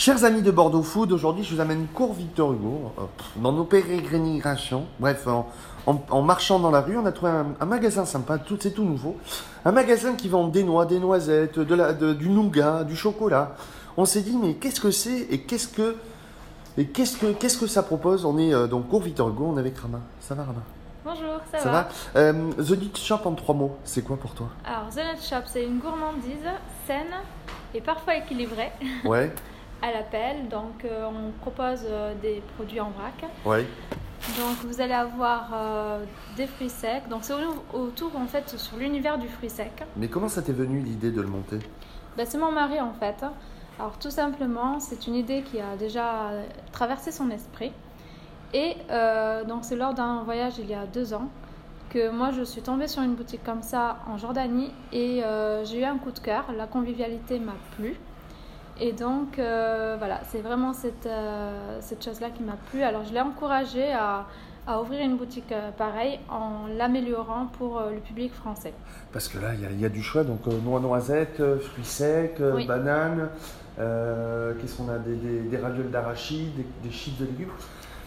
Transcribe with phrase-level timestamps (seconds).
[0.00, 3.02] Chers amis de Bordeaux Food, aujourd'hui je vous amène cours Victor Hugo euh,
[3.34, 4.84] dans nos pérégrinations.
[5.00, 5.48] Bref, en,
[5.86, 8.70] en- en marchant dans la rue, on a trouvé un, un magasin sympa, tout, c'est
[8.70, 9.16] tout nouveau.
[9.64, 13.56] Un magasin qui vend des noix, des noisettes, de la, de- du nougat, du chocolat.
[13.96, 15.96] On s'est dit, mais qu'est-ce que c'est et qu'est-ce que,
[16.76, 18.24] et qu'est-ce que, qu'est-ce que ça propose?
[18.24, 19.98] On est euh, donc cours Victor Hugo, on est avec Rama.
[20.20, 20.60] Ça va Rama?
[21.04, 21.88] Bonjour, ça, Ça va?
[22.14, 24.46] Euh, The Nut Shop en trois mots, c'est quoi pour toi?
[24.64, 26.46] Alors, The Nut Shop, c'est une gourmandise
[26.86, 27.06] saine
[27.74, 28.70] et parfois équilibrée
[29.04, 29.32] Ouais,
[29.82, 30.48] à l'appel.
[30.48, 33.24] Donc, euh, on propose euh, des produits en vrac.
[33.44, 33.66] ouais.
[34.36, 36.04] Donc, vous allez avoir euh,
[36.36, 37.08] des fruits secs.
[37.08, 39.70] Donc, c'est au- autour, en fait, sur l'univers du fruit sec.
[39.96, 41.60] Mais comment ça t'est venu l'idée de le monter?
[42.16, 43.24] Ben, c'est mon mari, en fait.
[43.78, 46.30] Alors, tout simplement, c'est une idée qui a déjà
[46.72, 47.70] traversé son esprit.
[48.52, 51.28] Et euh, donc, c'est lors d'un voyage il y a deux ans
[51.90, 55.80] que moi, je suis tombée sur une boutique comme ça en Jordanie et euh, j'ai
[55.80, 56.44] eu un coup de cœur.
[56.56, 57.94] La convivialité m'a plu.
[58.80, 62.82] Et donc, euh, voilà, c'est vraiment cette, euh, cette chose-là qui m'a plu.
[62.82, 64.26] Alors, je l'ai encouragée à,
[64.68, 68.72] à ouvrir une boutique euh, pareille en l'améliorant pour le public français.
[69.12, 70.22] Parce que là, il y a- il y, a du choix.
[70.22, 72.66] Donc, noix noisettes, euh, fruits secs, Oui.
[72.66, 73.28] bananes.
[73.76, 77.50] Qu'est-ce qu'on a Des, des, des ravioles d'arachide, des, des chips de légumes.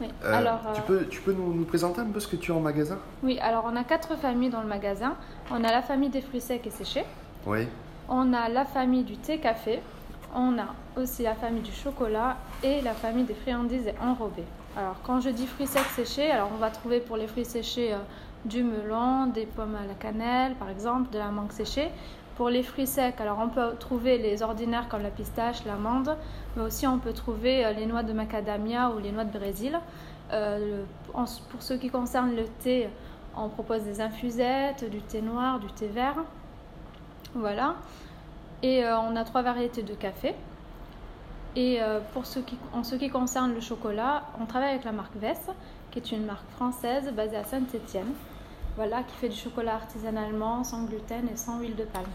[0.00, 0.08] Oui.
[0.24, 2.60] Alors, tu peux, tu peux nous, nous présenter un peu ce que tu as en
[2.60, 2.98] magasin?
[3.22, 5.14] Oui, alors on a quatre familles dans le magasin.
[5.52, 7.04] On a la famille des fruits secs et séchés.
[7.46, 7.68] Oui.
[8.08, 9.80] On a la famille du thé café.
[10.34, 14.46] On a aussi la famille du chocolat et la famille des friandises enrobées.
[14.76, 17.92] Alors quand je dis fruits secs séchés, alors on va trouver pour les fruits séchés
[17.92, 17.98] euh,
[18.46, 21.90] du melon, des pommes à la cannelle par exemple, de la mangue séchée.
[22.36, 26.16] Pour les fruits secs, alors on peut trouver les ordinaires comme la pistache, l'amande,
[26.56, 29.78] mais aussi on peut trouver euh, les noix de macadamia ou les noix de Brésil.
[30.32, 32.88] Euh, pour ce qui concerne le thé,
[33.36, 36.16] on propose des infusettes, du thé noir, du thé vert.
[37.34, 37.76] Voilà.
[38.62, 40.34] Et euh, on a trois variétés de café.
[41.54, 42.00] Et euh,
[42.72, 45.50] en ce qui concerne le chocolat, on travaille avec la marque Vess,
[45.90, 48.12] qui est une marque française basée à Saint-Étienne.
[48.76, 52.06] Voilà, qui fait du chocolat artisanalement, sans gluten et sans huile de palme.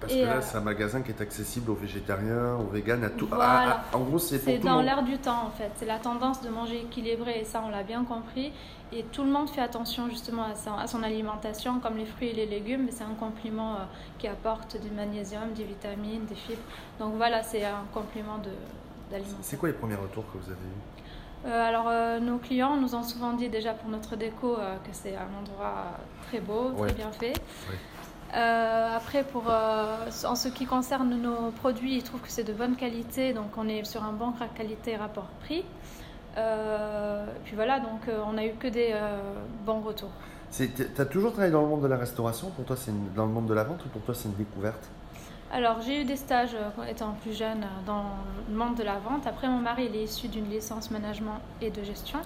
[0.00, 3.02] Parce Et, que là, euh, c'est un magasin qui est accessible aux végétariens, aux véganes,
[3.04, 3.26] à tout.
[3.28, 3.44] Voilà.
[3.78, 5.70] Ah, ah, en gros, c'est C'est dans l'air du temps en fait.
[5.76, 8.52] C'est la tendance de manger équilibré et ça on l'a bien compris.
[8.92, 12.28] Et tout le monde fait attention justement à, sa- à son alimentation, comme les fruits
[12.28, 12.84] et les légumes.
[12.84, 13.78] mais C'est un complément euh,
[14.18, 16.60] qui apporte du magnésium, des vitamines, des fibres.
[17.00, 18.36] Donc voilà, c'est un complément
[19.10, 19.38] d'alimentation.
[19.42, 21.46] C'est quoi les premiers retours que vous avez eus?
[21.46, 24.90] Euh, alors, euh, nos clients nous ont souvent dit déjà pour notre déco euh, que
[24.92, 25.92] c'est un endroit
[26.28, 26.92] très beau, très Ouais.
[26.92, 27.28] bien fait.
[27.68, 27.78] Ouais.
[28.34, 32.52] Euh, après, pour, euh, en ce qui concerne nos produits, ils trouvent que c'est de
[32.52, 35.64] bonne qualité, donc on est sur un bon qualité rapport prix.
[36.36, 38.94] Euh, puis voilà, donc euh, on n'a eu que des
[39.64, 40.10] bons retours.
[40.50, 42.50] Tu as toujours travaillé dans le monde de la restauration?
[42.50, 44.88] Pour toi, c'est dans le monde de la vente ou pour toi, c'est une découverte?
[45.52, 46.56] Alors, j'ai eu des stages
[46.88, 48.04] étant plus jeune dans
[48.50, 49.26] le monde de la vente.
[49.26, 52.18] Après, mon mari, il est issu d'une licence management et de gestion.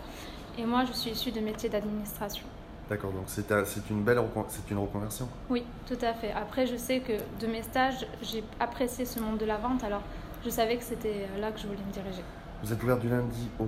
[0.58, 2.46] Et moi, je suis issue de métier d'administration.
[2.90, 5.28] D'accord, donc c'est un- c'est une belle c'est une reconversion.
[5.48, 6.32] Oui, tout à fait.
[6.32, 9.84] Après, je sais que de mes stages, j'ai apprécié ce monde de la vente.
[9.84, 10.02] Alors,
[10.44, 12.22] je savais que c'était là que je voulais me diriger.
[12.64, 13.66] Vous êtes ouvert du lundi au.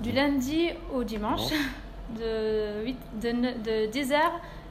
[0.00, 1.50] Du lundi au dimanche,
[2.18, 3.30] de, 8, de,
[3.62, 4.18] de 10h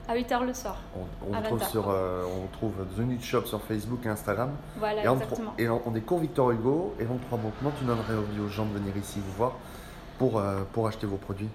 [0.10, 0.82] à 8h le soir.
[1.26, 1.64] On, 20.
[1.64, 4.52] sur, euh, on retrouve The Nut Shop sur Facebook et Instagram.
[4.78, 5.54] Voilà, et, exactement.
[5.58, 6.94] et on est cours Victor Hugo.
[7.00, 9.54] Et en trois comment tu donnerais envie aux gens de venir ici vous voir
[10.20, 11.48] pour, euh, pour acheter vos produits?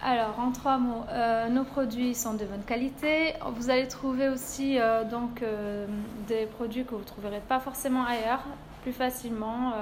[0.00, 3.34] Alors, en trois mots, euh, nos produits sont de bonne qualité.
[3.56, 5.86] Vous allez trouver aussi euh, donc, euh,
[6.28, 8.44] des produits que vous ne trouverez pas forcément ailleurs,
[8.82, 9.72] plus facilement.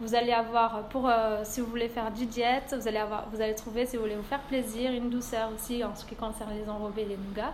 [0.00, 1.10] Vous allez avoir, pour,
[1.42, 4.16] si vous voulez faire du diète, vous allez, avoir, vous allez trouver, si vous voulez
[4.16, 7.52] vous faire plaisir, une douceur aussi en ce qui concerne les enrobés et les nougats.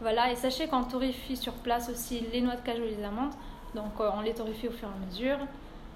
[0.00, 3.34] Voilà, et sachez qu'on torréfie sur place aussi les noix de cajou et les amandes.
[3.74, 5.38] Donc, on les torréfie au fur et à mesure.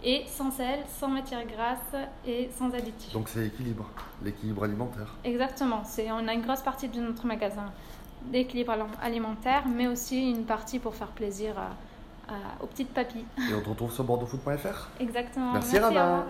[0.04, 3.12] Et sans sel, sans matière grasse et sans additifs.
[3.12, 3.86] Donc c'est l'équilibre,
[4.22, 5.14] l'équilibre alimentaire.
[5.25, 5.82] Exactement.
[5.84, 7.72] C'est, on a une grosse partie de notre magasin
[8.26, 13.25] d'équilibre alim- alimentaire, mais aussi une partie pour faire plaisir à- à- aux petites papilles.
[13.50, 14.88] Et on te retrouve sur bordeauxfoot.fr.
[15.00, 15.53] Exactement.
[15.54, 15.88] Merci, Rabat.
[15.88, 16.25] revoir.